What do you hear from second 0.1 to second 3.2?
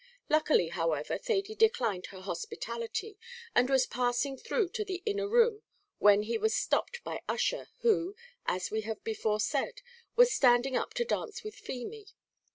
Luckily, however, Thady declined her hospitality,